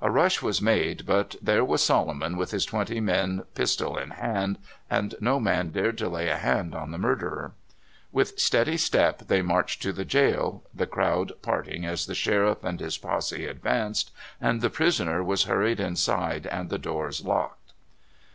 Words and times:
A 0.00 0.10
rush 0.10 0.40
was 0.40 0.62
made, 0.62 1.04
but 1.04 1.36
there 1.42 1.62
was 1.62 1.82
Solomon 1.84 2.38
with 2.38 2.52
his 2.52 2.64
twenty 2.64 3.00
men 3.02 3.42
pistol 3.54 3.98
in 3.98 4.12
hand, 4.12 4.56
and 4.88 5.14
no 5.20 5.38
man 5.38 5.68
dared 5.68 5.98
to 5.98 6.08
lay 6.08 6.30
a 6.30 6.38
hand 6.38 6.74
on 6.74 6.90
the 6.90 6.96
murderer. 6.96 7.52
With 8.10 8.38
steady 8.40 8.78
step 8.78 9.26
they 9.28 9.42
marched 9.42 9.82
to 9.82 9.92
the 9.92 10.06
jail, 10.06 10.62
the 10.74 10.86
crowd 10.86 11.32
parting 11.42 11.84
as 11.84 12.06
the 12.06 12.14
sheriff 12.14 12.64
and 12.64 12.80
his 12.80 12.96
posse 12.96 13.44
advanced, 13.44 14.10
and 14.40 14.62
the 14.62 14.70
prisoner 14.70 15.22
was 15.22 15.42
hurried 15.42 15.80
inside 15.80 16.46
and 16.46 16.70
the 16.70 16.78
doors 16.78 17.22
locked. 17.22 17.74